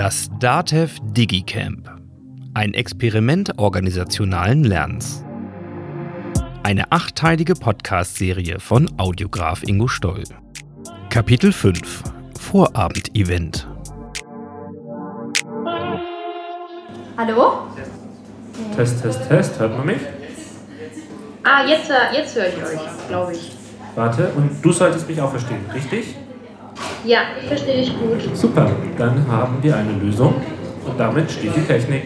[0.00, 1.90] Das DATEV DigiCamp.
[2.54, 5.22] Ein Experiment organisationalen Lernens.
[6.62, 10.24] Eine achtteilige Podcast-Serie von Audiograf Ingo Stoll.
[11.10, 12.02] Kapitel 5
[12.38, 13.68] Vorabend-Event.
[17.18, 17.66] Hallo?
[18.74, 19.58] Test, Test, Test.
[19.58, 20.00] Hört man mich?
[21.44, 23.52] Ah, jetzt, äh, jetzt höre ich euch, glaube ich.
[23.94, 26.16] Warte, und du solltest mich auch verstehen, richtig?
[27.04, 28.36] Ja, verstehe ich gut.
[28.36, 30.34] Super, dann haben wir eine Lösung
[30.86, 32.04] und damit steht die Technik.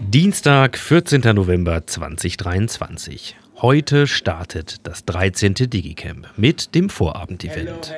[0.00, 1.20] Dienstag, 14.
[1.34, 3.36] November 2023.
[3.62, 5.54] Heute startet das 13.
[5.54, 7.94] Digicamp mit dem Vorabendevent.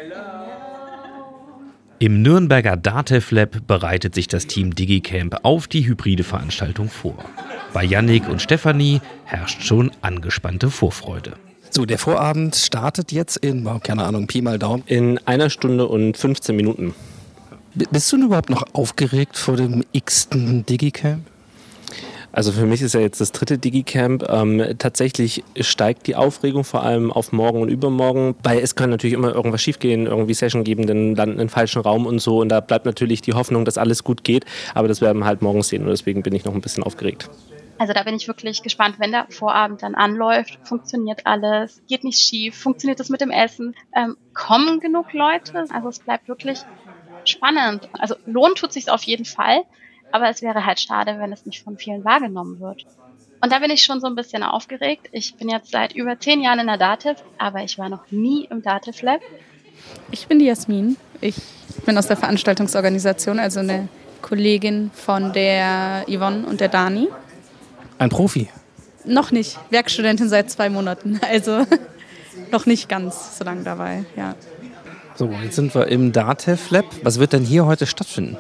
[1.99, 7.17] Im Nürnberger Datev Lab bereitet sich das Team Digicamp auf die hybride Veranstaltung vor.
[7.73, 11.35] Bei Yannick und Stefanie herrscht schon angespannte Vorfreude.
[11.75, 14.83] So, der Vorabend startet jetzt in, keine Ahnung, Pi mal Daumen.
[14.85, 16.95] In einer Stunde und 15 Minuten.
[17.75, 21.23] B bist du denn überhaupt noch aufgeregt vor dem x-ten Digicamp?
[22.31, 24.23] Also für mich ist ja jetzt das dritte Digicamp.
[24.29, 29.15] Ähm, tatsächlich steigt die Aufregung vor allem auf morgen und übermorgen, weil es kann natürlich
[29.15, 32.43] immer irgendwas schiefgehen, irgendwie Session geben, dann landen in falschen Raum und so.
[32.43, 34.45] Und da bleibt natürlich die Hoffnung, dass alles gut geht.
[34.75, 37.31] Aber das werden wir halt morgen sehen und deswegen bin ich noch ein bisschen aufgeregt.
[37.83, 42.21] Also da bin ich wirklich gespannt, wenn der Vorabend dann anläuft, funktioniert alles, geht nicht
[42.21, 46.61] schief, funktioniert das mit dem Essen, ähm, kommen genug Leute, also es bleibt wirklich
[47.25, 47.89] spannend.
[47.99, 49.63] Also lohnt tut sich auf jeden Fall,
[50.13, 52.87] aber es wäre halt schade, wenn es nicht von vielen wahrgenommen wird.
[53.41, 55.09] Und da bin ich schon so ein bisschen aufgeregt.
[55.11, 58.45] Ich bin jetzt seit über zehn Jahren in der Dativ, aber ich war noch nie
[58.45, 59.23] im Dativ Lab.
[60.13, 60.97] Ich bin die Jasmin.
[61.21, 61.35] Ich
[61.85, 63.89] bin aus der Veranstaltungsorganisation, also eine
[64.21, 67.09] Kollegin von der Yvonne und der Dani.
[68.03, 68.49] Ein Profi?
[69.05, 69.61] Noch nicht.
[69.71, 71.21] Werkstudentin seit zwei Monaten.
[71.31, 71.65] Also
[72.51, 74.35] noch nicht ganz so lange dabei, ja.
[75.15, 76.85] So, jetzt sind wir im DATEV Lab.
[77.05, 78.37] Was wird denn hier heute stattfinden?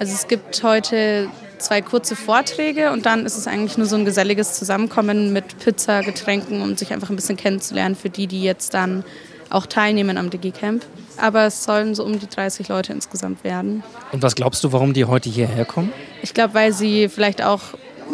[0.00, 4.04] Also es gibt heute zwei kurze Vorträge und dann ist es eigentlich nur so ein
[4.04, 8.74] geselliges Zusammenkommen mit Pizza, Getränken, um sich einfach ein bisschen kennenzulernen für die, die jetzt
[8.74, 9.04] dann
[9.50, 10.84] auch teilnehmen am Digicamp.
[11.16, 13.84] Aber es sollen so um die 30 Leute insgesamt werden.
[14.10, 15.92] Und was glaubst du, warum die heute hierher kommen?
[16.22, 17.60] Ich glaube, weil sie vielleicht auch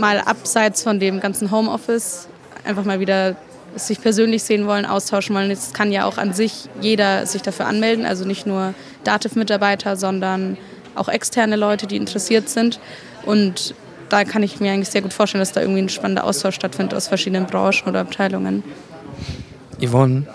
[0.01, 2.29] mal abseits von dem ganzen Homeoffice
[2.65, 3.37] einfach mal wieder
[3.77, 5.51] sich persönlich sehen wollen, austauschen wollen.
[5.51, 8.75] Es kann ja auch an sich jeder sich dafür anmelden, also nicht nur
[9.05, 10.57] Dativ-Mitarbeiter, sondern
[10.97, 12.81] auch externe Leute, die interessiert sind.
[13.25, 13.75] Und
[14.09, 16.95] da kann ich mir eigentlich sehr gut vorstellen, dass da irgendwie ein spannender Austausch stattfindet
[16.95, 18.65] aus verschiedenen Branchen oder Abteilungen.
[19.81, 20.27] Yvonne?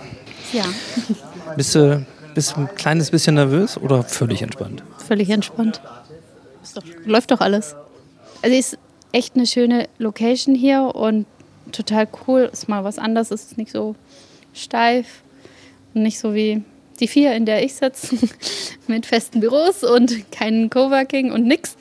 [0.53, 0.63] Ja.
[1.55, 4.83] Bist du, bist du ein kleines bisschen nervös oder völlig entspannt?
[5.07, 5.79] Völlig entspannt.
[6.73, 7.75] Doch, läuft doch alles.
[8.41, 8.77] Also ist
[9.15, 11.25] echt eine schöne Location hier und
[11.71, 12.49] total cool.
[12.51, 13.95] Ist mal was anderes, ist nicht so
[14.53, 15.23] steif
[15.93, 16.63] und nicht so wie
[16.99, 18.17] die vier, in der ich sitze,
[18.87, 21.77] mit festen Büros und keinen Coworking und nix.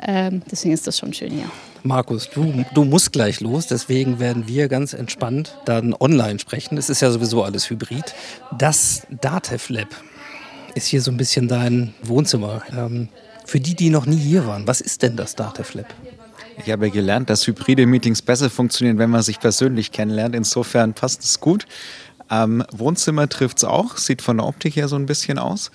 [0.00, 1.50] Ähm, deswegen ist das schon schön hier.
[1.82, 6.78] Markus, du, du musst gleich los, deswegen werden wir ganz entspannt dann online sprechen.
[6.78, 8.14] Es ist ja sowieso alles hybrid.
[8.56, 9.88] Das Datev Lab
[10.74, 12.62] ist hier so ein bisschen dein Wohnzimmer.
[12.72, 13.08] Ähm,
[13.44, 15.86] für die, die noch nie hier waren, was ist denn das Datev Lab?
[16.64, 20.34] Ich habe gelernt, dass hybride Meetings besser funktionieren, wenn man sich persönlich kennenlernt.
[20.34, 21.66] Insofern passt es gut.
[22.30, 25.70] Ähm, Wohnzimmer trifft es auch, sieht von der Optik her so ein bisschen aus.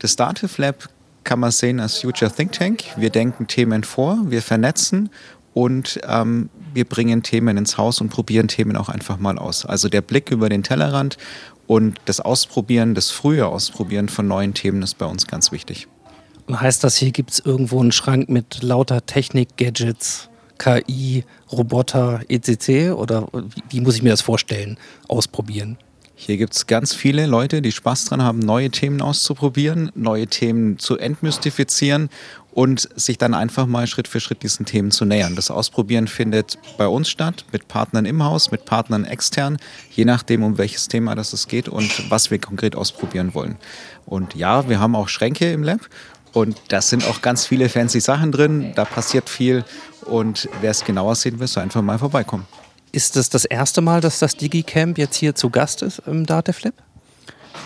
[0.00, 0.88] Das Dativ Lab
[1.22, 2.84] kann man sehen als Future Think Tank.
[2.96, 5.08] Wir denken Themen vor, wir vernetzen
[5.54, 9.64] und ähm, wir bringen Themen ins Haus und probieren Themen auch einfach mal aus.
[9.64, 11.16] Also der Blick über den Tellerrand
[11.66, 15.88] und das Ausprobieren, das frühe Ausprobieren von neuen Themen ist bei uns ganz wichtig.
[16.50, 20.28] Heißt das, hier gibt es irgendwo einen Schrank mit lauter Technik-Gadgets,
[20.58, 22.92] KI, Roboter, etc.?
[22.92, 24.78] Oder wie, wie muss ich mir das vorstellen,
[25.08, 25.78] ausprobieren?
[26.16, 30.78] Hier gibt es ganz viele Leute, die Spaß dran haben, neue Themen auszuprobieren, neue Themen
[30.78, 32.08] zu entmystifizieren
[32.52, 35.34] und sich dann einfach mal Schritt für Schritt diesen Themen zu nähern.
[35.34, 39.58] Das Ausprobieren findet bei uns statt, mit Partnern im Haus, mit Partnern extern,
[39.90, 43.56] je nachdem, um welches Thema das es geht und was wir konkret ausprobieren wollen.
[44.06, 45.80] Und ja, wir haben auch Schränke im Lab
[46.34, 49.64] und da sind auch ganz viele fancy Sachen drin, da passiert viel
[50.04, 52.46] und wer es genauer sehen will, soll einfach mal vorbeikommen.
[52.92, 56.74] Ist das das erste Mal, dass das DigiCamp jetzt hier zu Gast ist im Dataflip?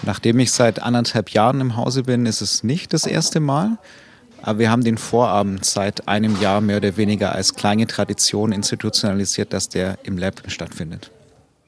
[0.03, 3.79] Nachdem ich seit anderthalb Jahren im Hause bin, ist es nicht das erste Mal.
[4.43, 9.53] Aber wir haben den Vorabend seit einem Jahr mehr oder weniger als kleine Tradition institutionalisiert,
[9.53, 11.11] dass der im Lab stattfindet.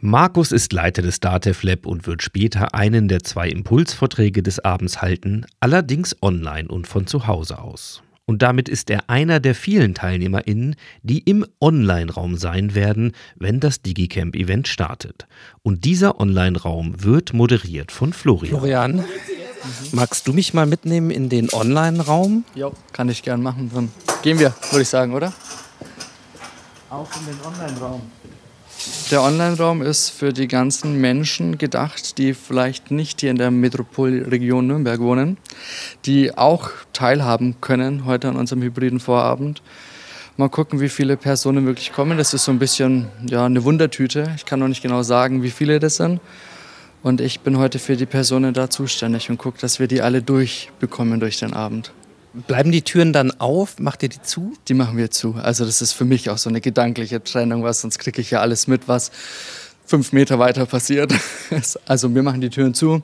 [0.02, 5.02] Markus ist Leiter des DATEV Lab und wird später einen der zwei Impulsvorträge des Abends
[5.02, 8.02] halten, allerdings online und von zu Hause aus.
[8.24, 13.82] Und damit ist er einer der vielen TeilnehmerInnen, die im Online-Raum sein werden, wenn das
[13.82, 15.26] Digicamp-Event startet.
[15.62, 18.58] Und dieser Online-Raum wird moderiert von Florian.
[18.58, 19.04] Florian,
[19.92, 22.44] Magst du mich mal mitnehmen in den Online-Raum?
[22.54, 23.70] Ja, kann ich gern machen.
[23.74, 23.90] Dann
[24.22, 25.34] gehen wir, würde ich sagen, oder?
[26.88, 28.00] Auf in den Online-Raum.
[29.10, 34.66] Der Online-Raum ist für die ganzen Menschen gedacht, die vielleicht nicht hier in der Metropolregion
[34.66, 35.36] Nürnberg wohnen,
[36.06, 39.62] die auch teilhaben können heute an unserem hybriden Vorabend.
[40.36, 42.16] Mal gucken, wie viele Personen wirklich kommen.
[42.16, 44.32] Das ist so ein bisschen ja, eine Wundertüte.
[44.36, 46.20] Ich kann noch nicht genau sagen, wie viele das sind.
[47.02, 50.22] Und ich bin heute für die Personen da zuständig und gucke, dass wir die alle
[50.22, 51.92] durchbekommen durch den Abend.
[52.32, 53.78] Bleiben die Türen dann auf?
[53.80, 54.54] Macht ihr die zu?
[54.68, 55.34] Die machen wir zu.
[55.34, 58.40] Also das ist für mich auch so eine gedankliche Trennung, was sonst kriege ich ja
[58.40, 59.10] alles mit, was
[59.84, 61.12] fünf Meter weiter passiert.
[61.86, 63.02] Also wir machen die Türen zu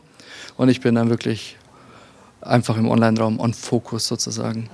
[0.57, 1.57] und ich bin dann wirklich
[2.41, 4.71] einfach im Online-Raum on Focus sozusagen.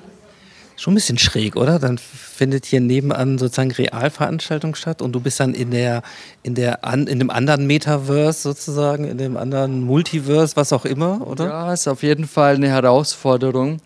[0.76, 1.78] Schon ein bisschen schräg, oder?
[1.78, 6.02] Dann findet hier nebenan sozusagen Realveranstaltung statt und du bist dann in der,
[6.42, 11.44] in der in dem anderen Metaverse sozusagen, in dem anderen Multiverse, was auch immer, oder?
[11.46, 13.80] Ja, ist auf jeden Fall eine Herausforderung.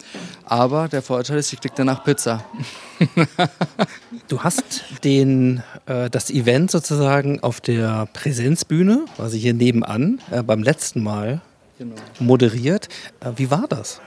[0.44, 2.44] Aber der Vorteil ist, ich krieg danach Pizza.
[4.28, 10.62] du hast den, äh, das Event sozusagen auf der Präsenzbühne, quasi hier nebenan, äh, beim
[10.62, 11.40] letzten Mal
[11.78, 11.96] genau.
[12.20, 12.88] moderiert.
[13.20, 14.00] Äh, wie war das?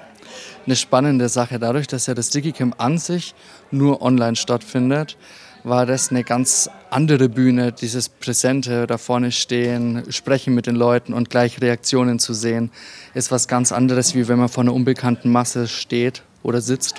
[0.65, 1.59] Eine spannende Sache.
[1.59, 3.35] Dadurch, dass ja das Digicamp an sich
[3.71, 5.17] nur online stattfindet,
[5.63, 11.13] war das eine ganz andere Bühne, dieses Präsente, da vorne stehen, sprechen mit den Leuten
[11.13, 12.71] und gleich Reaktionen zu sehen,
[13.13, 16.95] ist was ganz anderes, wie wenn man vor einer unbekannten Masse steht oder sitzt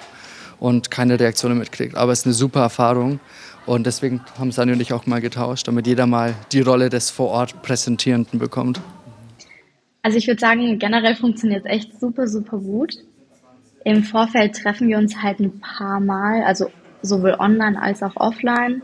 [0.58, 1.96] und keine Reaktionen mitkriegt.
[1.96, 3.18] Aber es ist eine super Erfahrung
[3.66, 7.10] und deswegen haben Sani und ich auch mal getauscht, damit jeder mal die Rolle des
[7.10, 8.80] vor Ort Präsentierenden bekommt.
[10.02, 12.94] Also ich würde sagen, generell funktioniert es echt super, super gut.
[13.84, 16.70] Im Vorfeld treffen wir uns halt ein paar Mal, also
[17.02, 18.82] sowohl online als auch offline,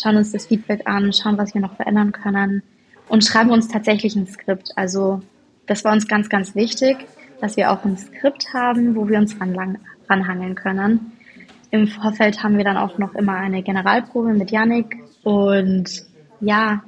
[0.00, 2.62] schauen uns das Feedback an, schauen, was wir noch verändern können
[3.08, 4.70] und schreiben uns tatsächlich ein Skript.
[4.76, 5.20] Also
[5.66, 6.96] das war uns ganz, ganz wichtig,
[7.40, 9.78] dass wir auch ein Skript haben, wo wir uns ran,
[10.08, 11.12] ranhangeln können.
[11.70, 15.90] Im Vorfeld haben wir dann auch noch immer eine Generalprobe mit Yannick und
[16.40, 16.82] ja,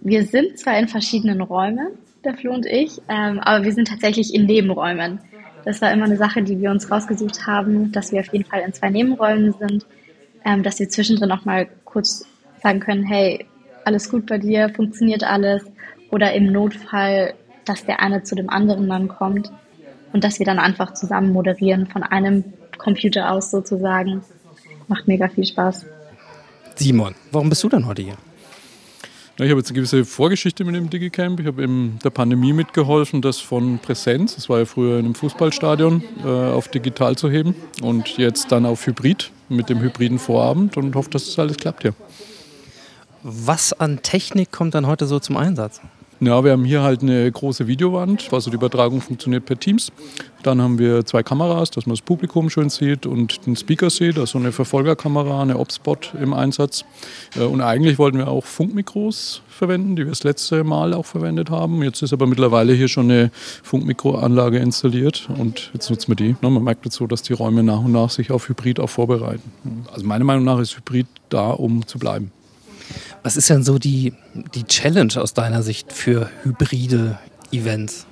[0.00, 1.88] wir sind zwar in verschiedenen Räumen,
[2.24, 5.20] der Flo und ich, ähm, aber wir sind tatsächlich in Nebenräumen.
[5.64, 8.60] Das war immer eine Sache, die wir uns rausgesucht haben, dass wir auf jeden Fall
[8.60, 9.86] in zwei Nebenräumen sind,
[10.44, 12.26] ähm, dass wir zwischendrin auch mal kurz
[12.62, 13.46] sagen können, hey,
[13.84, 15.64] alles gut bei dir, funktioniert alles
[16.10, 17.34] oder im Notfall,
[17.64, 19.50] dass der eine zu dem anderen dann kommt
[20.12, 22.44] und dass wir dann einfach zusammen moderieren von einem
[22.78, 24.22] Computer aus sozusagen.
[24.88, 25.86] Macht mega viel Spaß.
[26.76, 28.16] Simon, warum bist du denn heute hier?
[29.36, 31.40] Ich habe jetzt eine gewisse Vorgeschichte mit dem Digicamp.
[31.40, 35.16] Ich habe in der Pandemie mitgeholfen, das von Präsenz, das war ja früher in einem
[35.16, 40.76] Fußballstadion, äh, auf digital zu heben und jetzt dann auf Hybrid mit dem hybriden Vorabend
[40.76, 41.94] und hoffe, dass das alles klappt hier.
[43.24, 45.80] Was an Technik kommt dann heute so zum Einsatz?
[46.20, 49.90] Ja, wir haben hier halt eine große Videowand, also die Übertragung funktioniert per Teams.
[50.44, 54.18] Dann haben wir zwei Kameras, dass man das Publikum schön sieht und den Speaker sieht,
[54.18, 56.84] also eine Verfolgerkamera, eine Opspot im Einsatz.
[57.34, 61.50] Äh, und eigentlich wollten wir auch Funkmikros verwenden, die wir das letzte Mal auch verwendet
[61.50, 61.82] haben.
[61.82, 63.30] Jetzt ist aber mittlerweile hier schon eine
[63.62, 66.36] Funkmikroanlage installiert und jetzt nutzen wir die.
[66.42, 69.50] Man merkt jetzt so, dass die Räume nach und nach sich auf Hybrid auch vorbereiten.
[69.92, 72.30] Also meiner Meinung nach ist Hybrid da, um zu bleiben.
[73.22, 74.12] Was ist denn so die,
[74.54, 77.18] die Challenge aus deiner Sicht für hybride
[77.52, 78.06] Events?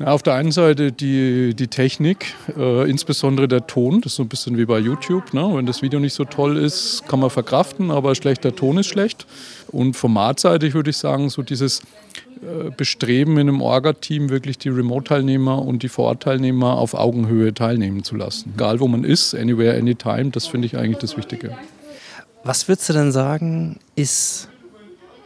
[0.00, 4.24] Ja, auf der einen Seite die, die Technik, äh, insbesondere der Ton, das ist so
[4.24, 5.32] ein bisschen wie bei YouTube.
[5.32, 5.48] Ne?
[5.54, 9.24] Wenn das Video nicht so toll ist, kann man verkraften, aber schlechter Ton ist schlecht.
[9.68, 11.82] Und formatseitig würde ich sagen, so dieses
[12.42, 18.16] äh, Bestreben in einem Orga-Team wirklich die Remote-Teilnehmer und die Vor-Ort-Teilnehmer auf Augenhöhe teilnehmen zu
[18.16, 18.52] lassen.
[18.56, 21.56] Egal wo man ist, anywhere, anytime, das finde ich eigentlich das Wichtige.
[22.44, 24.48] Was würdest du denn sagen, ist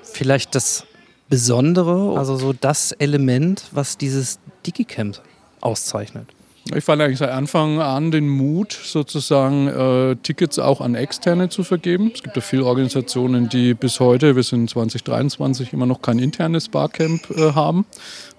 [0.04, 0.84] vielleicht das
[1.28, 5.20] Besondere, also so das Element, was dieses Digicamp
[5.60, 6.28] auszeichnet?
[6.74, 11.64] Ich fand eigentlich seit Anfang an den Mut, sozusagen äh, Tickets auch an Externe zu
[11.64, 12.12] vergeben.
[12.14, 16.68] Es gibt ja viele Organisationen, die bis heute, wir sind 2023, immer noch kein internes
[16.68, 17.86] Barcamp äh, haben.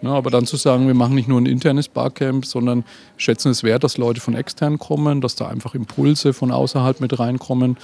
[0.01, 2.85] Ja, aber dann zu sagen, wir machen nicht nur ein internes Barcamp, sondern
[3.17, 7.19] schätzen es wert, dass Leute von extern kommen, dass da einfach Impulse von außerhalb mit
[7.19, 7.75] reinkommen.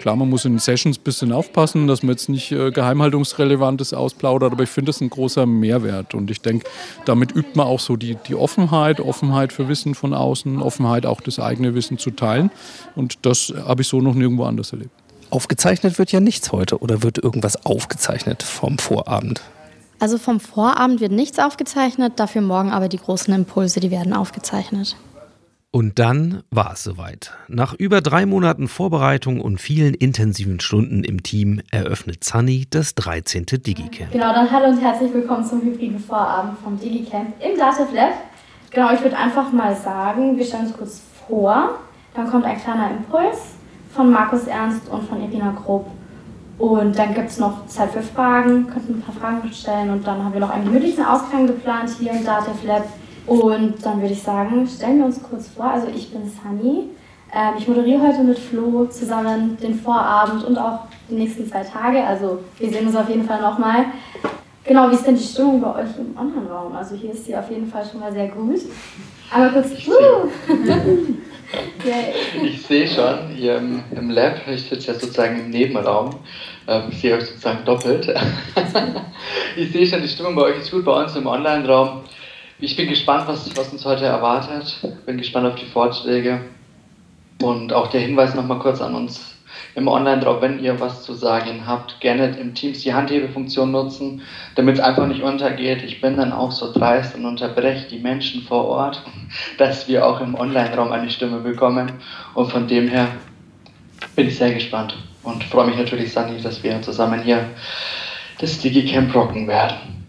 [0.00, 4.52] Klar, man muss in Sessions ein bisschen aufpassen, dass man jetzt nicht äh, Geheimhaltungsrelevantes ausplaudert,
[4.52, 6.14] aber ich finde das ein großer Mehrwert.
[6.14, 6.66] Und ich denke,
[7.04, 11.20] damit übt man auch so die, die Offenheit, Offenheit für Wissen von außen, Offenheit auch
[11.20, 12.50] das eigene Wissen zu teilen.
[12.96, 14.90] Und das habe ich so noch nirgendwo anders erlebt.
[15.30, 19.40] Aufgezeichnet wird ja nichts heute oder wird irgendwas aufgezeichnet vom Vorabend?
[20.00, 24.96] Also vom Vorabend wird nichts aufgezeichnet, dafür morgen aber die großen Impulse, die werden aufgezeichnet.
[25.72, 27.32] Und dann war es soweit.
[27.46, 33.44] Nach über drei Monaten Vorbereitung und vielen intensiven Stunden im Team eröffnet Sunny das 13.
[33.46, 34.10] Digicamp.
[34.10, 38.14] Genau, dann hallo und herzlich willkommen zum hybriden Vorabend vom Digicamp im Dativ Lab.
[38.70, 41.78] Genau, ich würde einfach mal sagen, wir stellen uns kurz vor.
[42.14, 43.38] Dann kommt ein kleiner Impuls
[43.94, 45.86] von Markus Ernst und von Irina Grob.
[46.60, 49.88] Und dann gibt es noch Zeit für Fragen, könnten ein paar Fragen stellen.
[49.88, 52.84] Und dann haben wir noch einen gemütlichen Ausklang geplant hier im Dativ Lab.
[53.26, 55.64] Und dann würde ich sagen, stellen wir uns kurz vor.
[55.64, 56.90] Also ich bin Sunny.
[57.32, 62.04] Ähm, ich moderiere heute mit Flo zusammen den Vorabend und auch die nächsten zwei Tage.
[62.04, 63.86] Also wir sehen uns auf jeden Fall nochmal.
[64.64, 66.76] Genau, wie ist denn die Stimmung bei euch im Online-Raum?
[66.76, 68.60] Also hier ist sie auf jeden Fall schon mal sehr gut.
[69.32, 69.70] Aber kurz.
[72.42, 76.16] ich sehe schon, hier im, im Lab, ich sitze ja sozusagen im Nebenraum,
[76.68, 78.06] ähm, ich sehe euch sozusagen doppelt.
[79.56, 82.02] ich sehe schon, die Stimmung bei euch ist gut, bei uns im Online-Raum.
[82.58, 84.76] Ich bin gespannt, was, was uns heute erwartet.
[85.06, 86.42] Bin gespannt auf die Vorträge.
[87.42, 89.29] Und auch der Hinweis nochmal kurz an uns
[89.74, 94.22] im Online-Drop, wenn ihr was zu sagen habt, gerne im Teams die Handhebefunktion nutzen,
[94.54, 95.82] damit es einfach nicht untergeht.
[95.82, 99.02] Ich bin dann auch so dreist und unterbreche die Menschen vor Ort,
[99.58, 101.92] dass wir auch im Online-Raum eine Stimme bekommen.
[102.34, 103.08] Und von dem her
[104.16, 107.44] bin ich sehr gespannt und freue mich natürlich, Sani, dass wir zusammen hier
[108.38, 109.99] das DigiCamp rocken werden.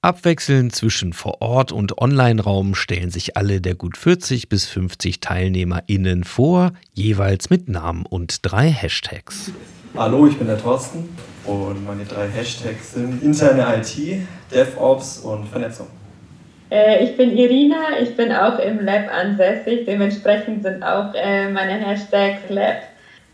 [0.00, 6.22] Abwechselnd zwischen Vor Ort und Online-Raum stellen sich alle der gut 40 bis 50 TeilnehmerInnen
[6.22, 9.50] vor, jeweils mit Namen und drei Hashtags.
[9.96, 11.08] Hallo, ich bin der Thorsten
[11.44, 14.20] und meine drei Hashtags sind interne IT,
[14.54, 15.88] DevOps und Vernetzung.
[16.70, 21.72] Äh, ich bin Irina, ich bin auch im Lab ansässig, dementsprechend sind auch äh, meine
[21.72, 22.82] Hashtags Lab,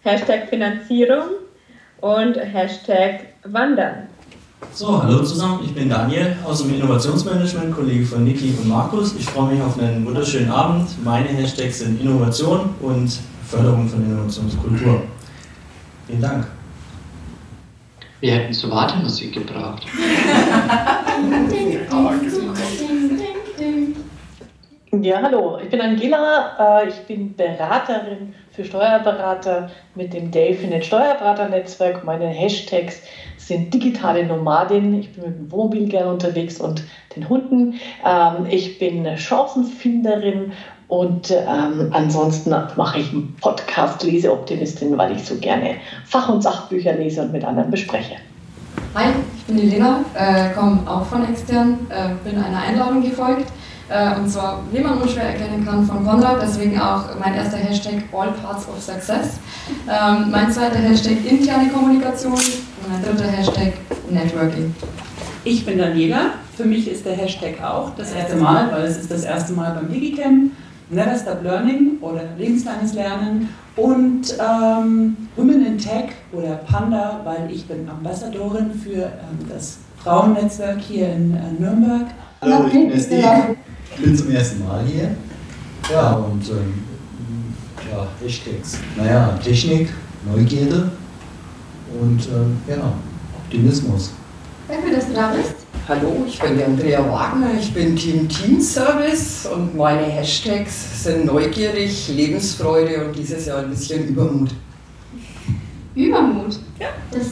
[0.02, 1.24] Hashtag Finanzierung
[2.00, 4.08] und Hashtag Wandern.
[4.72, 9.14] So, hallo zusammen, ich bin Daniel aus dem Innovationsmanagement, Kollege von Niki und Markus.
[9.18, 10.88] Ich freue mich auf einen wunderschönen Abend.
[11.04, 13.18] Meine Hashtags sind Innovation und
[13.48, 15.02] Förderung von Innovationskultur.
[16.06, 16.46] Vielen Dank.
[18.20, 19.86] Wir hätten zu Wartemusik gebraucht.
[25.00, 32.04] Ja, hallo, ich bin Angela, äh, ich bin Beraterin für Steuerberater mit dem Delphinet Steuerberaternetzwerk.
[32.04, 33.02] Meine Hashtags
[33.46, 34.94] sind digitale Nomadin.
[34.94, 36.82] Ich bin mit dem Wohnmobil gerne unterwegs und
[37.14, 37.74] den Hunden.
[38.04, 40.52] Ähm, ich bin Chancenfinderin
[40.88, 46.94] und ähm, ansonsten mache ich einen Podcast Leseoptimistin, weil ich so gerne Fach- und Sachbücher
[46.94, 48.16] lese und mit anderen bespreche.
[48.94, 53.50] Hi, ich bin Elena, äh, komme auch von extern, äh, bin einer Einladung gefolgt.
[53.88, 58.04] Äh, und zwar, wie man unschwer erkennen kann, von Konrad, deswegen auch mein erster Hashtag
[58.12, 59.38] All Parts of Success.
[59.88, 63.74] Ähm, mein zweiter Hashtag interne Kommunikation und mein dritter Hashtag
[64.10, 64.74] Networking.
[65.44, 66.32] Ich bin Daniela.
[66.56, 69.74] Für mich ist der Hashtag auch das erste Mal, weil es ist das erste Mal
[69.74, 70.52] beim Digicamp.
[70.90, 77.66] Never Stop Learning oder lebenslanges Lernen und ähm, Women in Tech oder Panda, weil ich
[77.66, 82.06] bin Ambassadorin für ähm, das Frauennetzwerk hier in äh, Nürnberg.
[82.40, 83.56] Hallo, ich bin Steve.
[83.96, 85.14] Ich bin zum ersten Mal hier.
[85.90, 86.82] Ja, und ähm,
[87.90, 88.78] ja, Hashtags.
[88.96, 89.90] Naja, Technik,
[90.26, 90.90] Neugierde
[92.00, 92.92] und ähm, ja,
[93.36, 94.12] Optimismus.
[94.66, 95.54] Danke, dass du da bist.
[95.86, 101.26] Hallo, ich bin die Andrea Wagner, ich bin Team Team Service und meine Hashtags sind
[101.26, 104.50] neugierig, Lebensfreude und dieses Jahr ein bisschen Übermut.
[105.94, 106.58] Übermut?
[106.80, 106.88] Ja.
[107.12, 107.28] Das,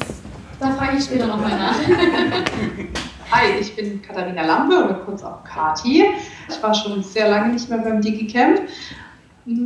[0.60, 1.76] da frage ich später nochmal nach.
[3.32, 6.04] Hi, ich bin Katharina Lampe oder kurz auch Kati.
[6.50, 8.60] Ich war schon sehr lange nicht mehr beim DigiCamp.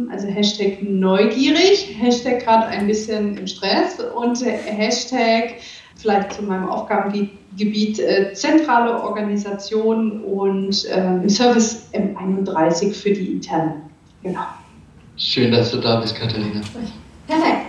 [0.08, 5.54] Also Hashtag neugierig, Hashtag gerade ein bisschen im Stress und Hashtag
[5.96, 13.82] vielleicht zu meinem Aufgabengebiet äh, zentrale Organisation und äh, Service M31 für die internen.
[14.23, 14.46] Genau.
[15.16, 16.61] Schön, dass du da bist, Katharina.
[17.26, 17.65] Perfekt.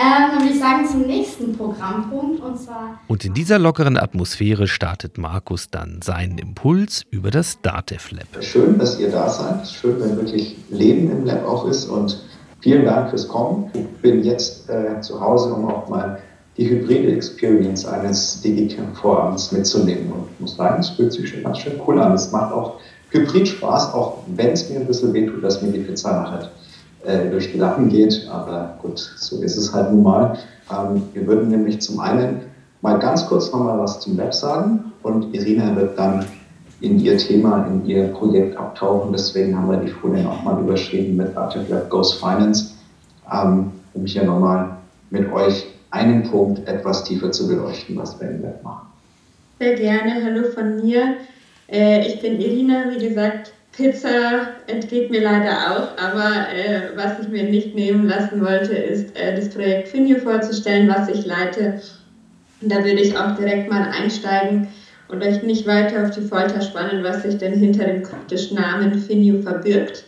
[0.00, 3.00] Ähm, dann würde ich sagen zum nächsten Programmpunkt und zwar.
[3.06, 8.42] Und in dieser lockeren Atmosphäre startet Markus dann seinen Impuls über das DATEV Lab.
[8.42, 9.68] Schön, dass ihr da seid.
[9.68, 12.18] Schön, wenn wirklich Leben im Lab auch ist und
[12.60, 13.70] vielen Dank fürs Kommen.
[13.74, 16.18] Ich bin jetzt äh, zu Hause, um auch mal
[16.56, 20.12] die hybride Experience eines Digicamp-Vorabends mitzunehmen.
[20.12, 22.12] Und ich muss sagen, es fühlt sich schon ganz schön cool an.
[22.14, 22.80] Es macht auch
[23.10, 26.50] Hybrid Spaß, auch wenn es mir ein bisschen wehtut, dass mir die Pizza nachher
[27.04, 28.28] äh, durch die Lappen geht.
[28.30, 30.38] Aber gut, so ist es halt nun mal.
[30.70, 32.42] Ähm, wir würden nämlich zum einen
[32.82, 36.24] mal ganz kurz nochmal was zum Lab sagen und Irina wird dann
[36.80, 39.12] in ihr Thema, in ihr Projekt abtauchen.
[39.12, 42.74] Deswegen haben wir die Folien auch mal überschrieben mit Lab Goes Finance,
[43.32, 44.76] ähm, um hier nochmal
[45.10, 48.86] mit euch einen Punkt etwas tiefer zu beleuchten, was wir im Lab machen.
[49.58, 50.24] Sehr gerne.
[50.24, 51.16] Hallo von mir.
[51.68, 57.28] Äh, ich bin Irina, wie gesagt, Pizza entgeht mir leider auch, aber äh, was ich
[57.28, 61.80] mir nicht nehmen lassen wollte, ist äh, das Projekt Finio vorzustellen, was ich leite.
[62.60, 64.68] Und da würde ich auch direkt mal einsteigen
[65.08, 69.00] und euch nicht weiter auf die Folter spannen, was sich denn hinter dem kryptischen Namen
[69.00, 70.04] Finio verbirgt.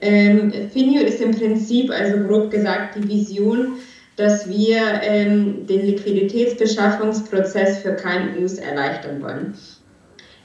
[0.00, 3.74] Ähm, Finio ist im Prinzip, also grob gesagt, die Vision,
[4.16, 9.54] dass wir ähm, den Liquiditätsbeschaffungsprozess für KMUs erleichtern wollen.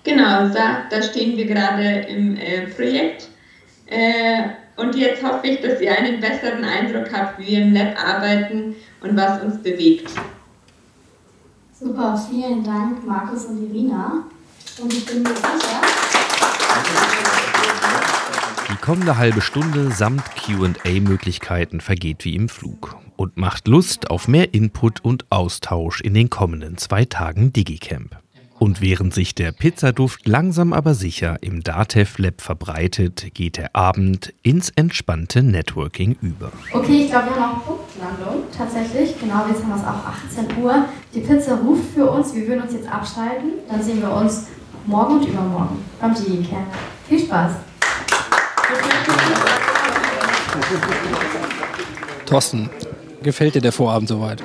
[0.07, 3.27] Genau, da, da stehen wir gerade im äh, Projekt.
[3.87, 4.43] Äh,
[4.77, 8.73] und jetzt hoffe ich, dass ihr einen besseren Eindruck habt, wie wir im Lab arbeiten
[9.01, 10.09] und was uns bewegt.
[11.77, 14.23] Super, vielen Dank, Markus und Irina.
[14.81, 15.81] Und ich bin mir sicher.
[18.71, 24.53] Die kommende halbe Stunde samt QA-Möglichkeiten vergeht wie im Flug und macht Lust auf mehr
[24.53, 28.15] Input und Austausch in den kommenden zwei Tagen Digicamp.
[28.59, 34.33] Und während sich der Pizzaduft langsam aber sicher im Datev Lab verbreitet, geht der Abend
[34.41, 36.51] ins entspannte Networking über.
[36.73, 38.43] Okay, ich glaube, wir haben auch Punktlandung.
[38.55, 40.85] Tatsächlich, genau, jetzt haben wir es auch 18 Uhr.
[41.13, 43.51] Die Pizza ruft für uns, wir würden uns jetzt abschalten.
[43.69, 44.47] Dann sehen wir uns
[44.87, 46.65] morgen und übermorgen beim Digicamp.
[47.07, 47.51] Viel Spaß!
[52.25, 52.69] Thorsten,
[53.21, 54.43] gefällt dir der Vorabend soweit?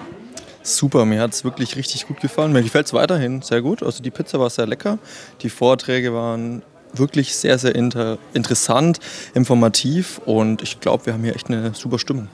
[0.63, 2.53] Super, mir hat es wirklich richtig gut gefallen.
[2.53, 3.83] Mir gefällt es weiterhin sehr gut.
[3.83, 4.99] Also die Pizza war sehr lecker.
[5.41, 8.99] Die Vorträge waren wirklich sehr, sehr inter interessant,
[9.35, 12.29] informativ und ich glaube, wir haben hier echt eine super Stimmung.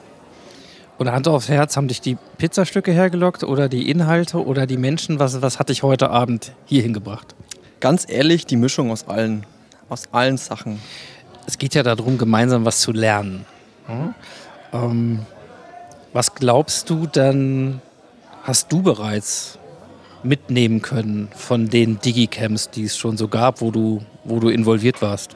[0.99, 5.17] Oder Hand aufs Herz, haben dich die Pizzastücke hergelockt oder die Inhalte oder die Menschen?
[5.17, 7.35] Was, was hat dich heute Abend hier hingebracht?
[7.79, 9.45] Ganz ehrlich, die Mischung aus allen,
[9.87, 10.79] aus allen Sachen.
[11.47, 13.45] Es geht ja darum, gemeinsam was zu lernen.
[13.87, 14.13] Hm?
[14.73, 15.19] Ähm,
[16.11, 17.81] was glaubst du dann,
[18.49, 19.59] hast du bereits
[20.23, 25.03] mitnehmen können von den Digicamps, die es schon so gab, wo du, wo du involviert
[25.03, 25.35] warst?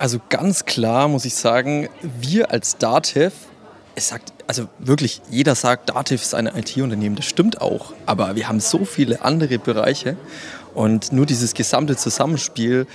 [0.00, 3.32] Also ganz klar muss ich sagen, wir als Dativ,
[3.94, 8.48] es sagt, also wirklich, jeder sagt, Dativ ist ein IT-Unternehmen, das stimmt auch, aber wir
[8.48, 10.16] haben so viele andere Bereiche
[10.74, 12.88] und nur dieses gesamte Zusammenspiel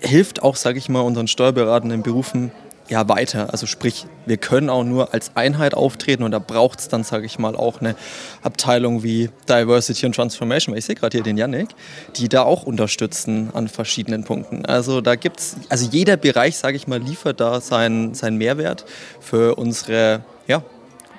[0.00, 2.50] hilft auch, sage ich mal, unseren steuerberatenden Berufen
[2.88, 3.50] ja, weiter.
[3.52, 7.26] Also sprich, wir können auch nur als Einheit auftreten und da braucht es dann, sage
[7.26, 7.94] ich mal, auch eine
[8.42, 11.68] Abteilung wie Diversity und Transformation, weil ich sehe gerade hier den Yannick,
[12.16, 14.66] die da auch unterstützen an verschiedenen Punkten.
[14.66, 18.84] Also da gibt es, also jeder Bereich, sage ich mal, liefert da seinen, seinen Mehrwert
[19.20, 20.62] für unsere ja,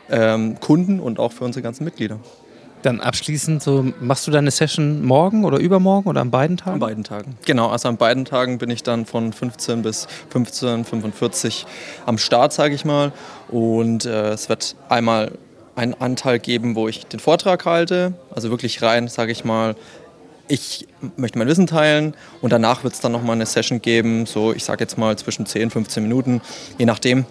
[0.10, 2.20] ähm, Kunden und auch für unsere ganzen Mitglieder.
[2.84, 6.74] Dann abschließend, so, machst du deine Session morgen oder übermorgen oder an beiden Tagen?
[6.74, 7.38] An beiden Tagen.
[7.46, 11.66] Genau, also an beiden Tagen bin ich dann von 15 bis 15.45
[12.06, 13.14] am Start, sage ich mal.
[13.48, 15.32] Und äh, es wird einmal
[15.76, 19.76] einen Anteil geben, wo ich den Vortrag halte, also wirklich rein, sage ich mal,
[20.48, 24.54] ich möchte mein Wissen teilen und danach wird es dann nochmal eine Session geben, so
[24.54, 26.42] ich sage jetzt mal zwischen 10 und 15 Minuten,
[26.78, 27.26] je nachdem,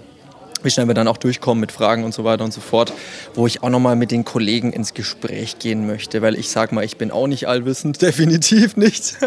[0.65, 2.93] wie schnell wir dann auch durchkommen mit Fragen und so weiter und so fort,
[3.35, 6.85] wo ich auch nochmal mit den Kollegen ins Gespräch gehen möchte, weil ich sage mal,
[6.85, 9.17] ich bin auch nicht allwissend, definitiv nicht.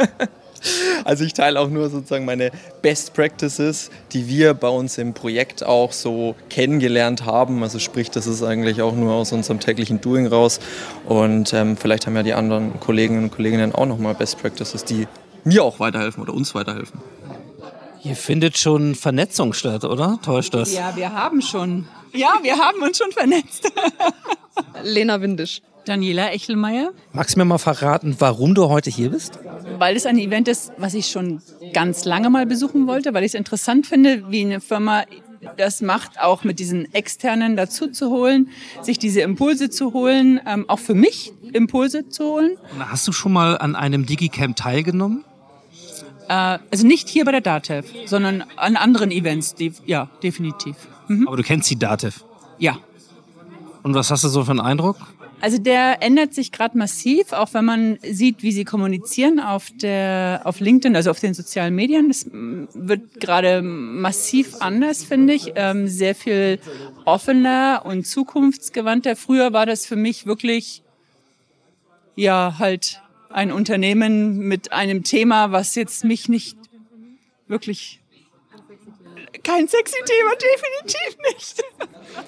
[1.03, 2.49] Also ich teile auch nur sozusagen meine
[2.81, 7.61] Best Practices, die wir bei uns im Projekt auch so kennengelernt haben.
[7.61, 10.59] Also sprich, das ist eigentlich auch nur aus unserem täglichen Doing raus.
[11.05, 15.07] Und ähm, vielleicht haben ja die anderen Kolleginnen und Kolleginnen auch nochmal Best Practices, die
[15.43, 16.99] mir auch weiterhelfen oder uns weiterhelfen.
[18.05, 20.19] Hier findet schon Vernetzung statt, oder?
[20.21, 20.71] Täuscht das?
[20.71, 21.87] Ja, wir haben schon.
[22.13, 23.67] Ja, wir haben uns schon vernetzt.
[24.83, 25.63] Lena Windisch.
[25.85, 26.91] Daniela Echelmeier.
[27.13, 29.39] Magst du mir mal verraten, warum du heute hier bist?
[29.79, 31.41] Weil es ein Event ist, was ich schon
[31.73, 35.05] ganz lange mal besuchen wollte, weil ich es interessant finde, wie eine Firma
[35.57, 38.49] das macht, auch mit diesen externen dazu zu holen,
[38.83, 42.57] sich diese Impulse zu holen, ähm, auch für mich Impulse zu holen.
[42.77, 45.25] Hast du schon mal an einem Digicamp teilgenommen?
[46.27, 50.75] Äh, also nicht hier bei der DATEV, sondern an anderen Events, ja, definitiv.
[51.07, 51.27] Mhm.
[51.27, 52.23] Aber du kennst die DATEV?
[52.57, 52.77] Ja.
[53.83, 54.97] Und was hast du so für einen Eindruck?
[55.41, 60.41] Also der ändert sich gerade massiv, auch wenn man sieht, wie sie kommunizieren auf der
[60.43, 62.07] auf LinkedIn, also auf den sozialen Medien.
[62.07, 65.51] Das wird gerade massiv anders, finde ich.
[65.55, 66.59] Ähm, sehr viel
[67.03, 69.15] offener und zukunftsgewandter.
[69.15, 70.81] Früher war das für mich wirklich
[72.15, 73.01] ja halt
[73.35, 76.57] ein Unternehmen mit einem Thema, was jetzt mich nicht
[77.47, 77.99] wirklich
[79.43, 81.63] kein sexy Thema, definitiv nicht.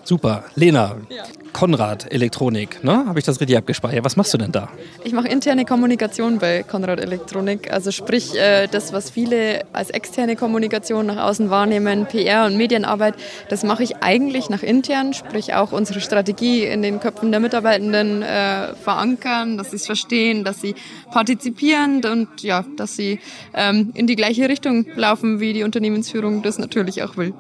[0.04, 0.44] Super.
[0.56, 1.24] Lena, ja.
[1.54, 3.06] Konrad Elektronik, ne?
[3.08, 4.04] Habe ich das richtig abgespeichert?
[4.04, 4.70] Was machst du denn da?
[5.04, 7.72] Ich mache interne Kommunikation bei Konrad Elektronik.
[7.72, 13.16] Also sprich, äh, das, was viele als externe Kommunikation nach außen wahrnehmen, PR und Medienarbeit,
[13.50, 18.22] das mache ich eigentlich nach intern, sprich auch unsere Strategie in den Köpfen der Mitarbeitenden
[18.24, 20.76] äh, verankern, dass sie es verstehen, dass sie
[21.12, 23.20] partizipieren und ja, dass sie
[23.54, 27.34] ähm, in die gleiche Richtung laufen, wie die Unternehmensführung das natürlich auch will.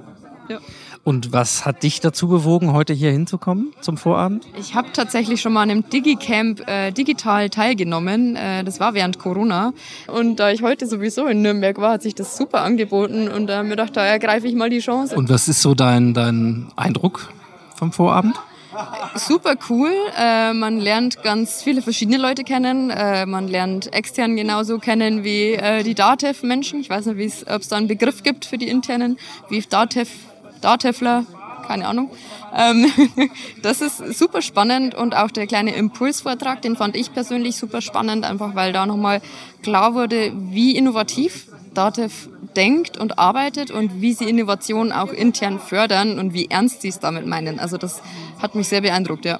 [0.49, 0.59] Ja.
[1.07, 4.45] Und was hat dich dazu bewogen, heute hier hinzukommen zum Vorabend?
[4.59, 8.35] Ich habe tatsächlich schon mal an einem Digicamp äh, digital teilgenommen.
[8.35, 9.71] Äh, das war während Corona.
[10.07, 13.29] Und da ich heute sowieso in Nürnberg war, hat sich das super angeboten.
[13.29, 15.15] Und da äh, mir gedacht, da ergreife ich mal die Chance.
[15.15, 17.31] Und was ist so dein, dein Eindruck
[17.77, 18.35] vom Vorabend?
[19.15, 19.91] Super cool.
[20.17, 22.89] Äh, man lernt ganz viele verschiedene Leute kennen.
[22.89, 26.79] Äh, man lernt extern genauso kennen wie äh, die DATEV-Menschen.
[26.79, 29.17] Ich weiß nicht, ob es da einen Begriff gibt für die internen,
[29.49, 30.09] wie DATEV
[30.61, 31.25] Dartefler,
[31.67, 32.09] keine Ahnung.
[32.55, 32.91] Ähm,
[33.61, 38.25] das ist super spannend und auch der kleine Impulsvortrag, den fand ich persönlich super spannend,
[38.25, 39.21] einfach weil da nochmal
[39.63, 41.46] klar wurde, wie innovativ
[41.77, 46.87] Datev denkt und arbeitet und wie sie Innovationen auch intern fördern und wie ernst sie
[46.87, 47.59] es damit meinen.
[47.59, 48.01] Also das
[48.41, 49.39] hat mich sehr beeindruckt, ja.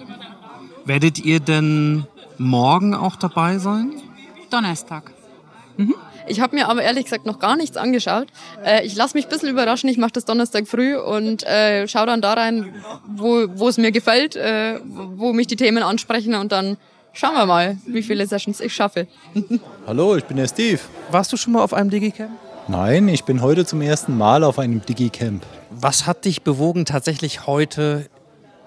[0.85, 2.05] Werdet ihr denn
[2.37, 3.91] morgen auch dabei sein?
[4.49, 5.11] Donnerstag.
[5.77, 5.95] Mhm.
[6.27, 8.27] Ich habe mir aber ehrlich gesagt noch gar nichts angeschaut.
[8.63, 9.89] Äh, ich lasse mich ein bisschen überraschen.
[9.89, 12.73] Ich mache das Donnerstag früh und äh, schaue dann da rein,
[13.07, 16.77] wo, wo es mir gefällt, äh, wo mich die Themen ansprechen und dann
[17.17, 19.07] schauen wir mal, wie viele Sessions ich schaffe.
[19.87, 20.79] Hallo, ich bin der Steve.
[21.11, 22.31] Warst du schon mal auf einem Digicamp?
[22.67, 25.45] Nein, ich bin heute zum ersten Mal auf einem Digicamp.
[25.71, 28.07] Was hat dich bewogen, tatsächlich heute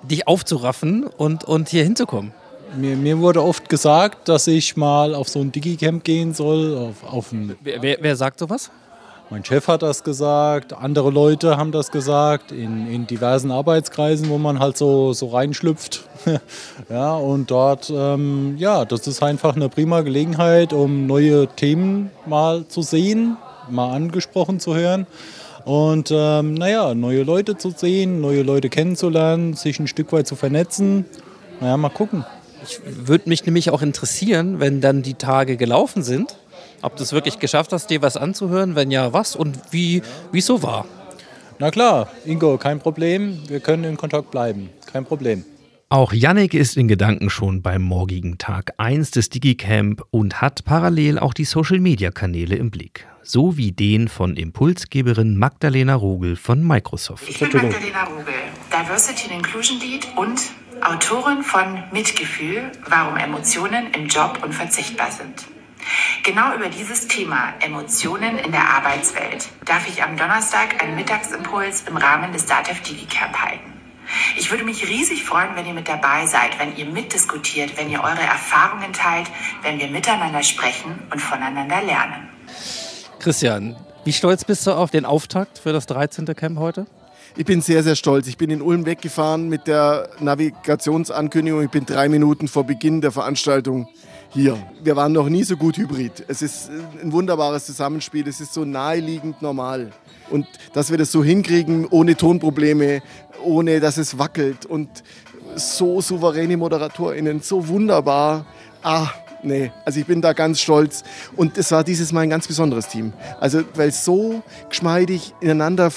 [0.03, 2.33] dich aufzuraffen und, und hier hinzukommen?
[2.77, 6.77] Mir, mir, wurde oft gesagt, dass ich mal auf so ein Digicamp gehen soll.
[6.77, 8.71] Auf, auf ein wer, wer, wer, sagt sowas?
[9.33, 14.39] Mein Chef hat das gesagt, andere Leute haben das gesagt, in, in diversen Arbeitskreisen, wo
[14.39, 16.03] man halt so, so reinschlüpft.
[16.91, 22.67] ja, und dort, ähm, ja, das ist einfach eine prima Gelegenheit, um neue Themen mal
[22.67, 23.37] zu sehen,
[23.71, 25.07] mal angesprochen zu hören.
[25.65, 30.35] Und ähm, naja, neue Leute zu sehen, neue Leute kennenzulernen, sich ein Stück weit zu
[30.35, 31.05] vernetzen.
[31.61, 32.25] Naja, mal gucken.
[32.65, 36.37] Ich würde mich nämlich auch interessieren, wenn dann die Tage gelaufen sind,
[36.83, 40.47] ob du es wirklich geschafft hast, dir was anzuhören, wenn ja, was und wie es
[40.47, 40.87] so war.
[41.59, 43.39] Na klar, Ingo, kein Problem.
[43.49, 44.71] Wir können in Kontakt bleiben.
[44.91, 45.45] Kein Problem.
[45.93, 51.19] Auch Yannick ist in Gedanken schon beim morgigen Tag 1 des Digicamp und hat parallel
[51.19, 53.09] auch die Social-Media-Kanäle im Blick.
[53.23, 57.29] So wie den von Impulsgeberin Magdalena Rogel von Microsoft.
[57.29, 58.35] Ich bin Magdalena Rogel,
[58.73, 60.41] Diversity and Inclusion Lead und
[60.81, 65.60] Autorin von Mitgefühl, warum Emotionen im Job unverzichtbar sind.
[66.23, 71.97] Genau über dieses Thema Emotionen in der Arbeitswelt darf ich am Donnerstag einen Mittagsimpuls im
[71.97, 73.73] Rahmen des DATEV DigiCamp halten.
[74.37, 78.03] Ich würde mich riesig freuen, wenn ihr mit dabei seid, wenn ihr mitdiskutiert, wenn ihr
[78.03, 79.31] eure Erfahrungen teilt,
[79.63, 82.29] wenn wir miteinander sprechen und voneinander lernen.
[83.19, 86.27] Christian, wie stolz bist du auf den Auftakt für das 13.
[86.35, 86.87] Camp heute?
[87.37, 88.27] Ich bin sehr, sehr stolz.
[88.27, 91.63] Ich bin in Ulm weggefahren mit der Navigationsankündigung.
[91.63, 93.89] Ich bin drei Minuten vor Beginn der Veranstaltung
[94.31, 94.57] hier.
[94.83, 96.25] Wir waren noch nie so gut hybrid.
[96.29, 96.71] Es ist
[97.03, 98.27] ein wunderbares Zusammenspiel.
[98.29, 99.91] Es ist so naheliegend normal.
[100.31, 103.03] Und dass wir das so hinkriegen, ohne Tonprobleme,
[103.45, 104.89] ohne dass es wackelt und
[105.57, 108.47] so souveräne ModeratorInnen, so wunderbar.
[108.83, 109.09] Ah,
[109.43, 111.03] nee, also ich bin da ganz stolz.
[111.37, 113.13] Und es war dieses Mal ein ganz besonderes Team.
[113.41, 115.91] Also, weil so geschmeidig ineinander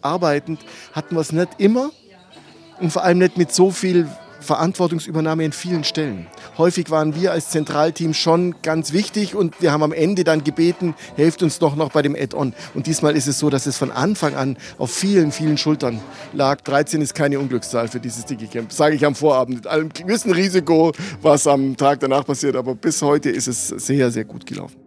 [0.00, 0.60] arbeitend
[0.92, 1.90] hatten wir es nicht immer
[2.80, 4.08] und vor allem nicht mit so viel
[4.44, 6.28] Verantwortungsübernahme in vielen Stellen.
[6.56, 10.94] Häufig waren wir als Zentralteam schon ganz wichtig und wir haben am Ende dann gebeten,
[11.16, 12.54] helft uns doch noch bei dem Add-on.
[12.74, 16.00] Und diesmal ist es so, dass es von Anfang an auf vielen, vielen Schultern
[16.32, 16.60] lag.
[16.60, 19.56] 13 ist keine Unglückszahl für dieses Digicamp, sage ich am Vorabend.
[19.56, 24.10] Mit einem gewissen Risiko, was am Tag danach passiert, aber bis heute ist es sehr,
[24.10, 24.83] sehr gut gelaufen.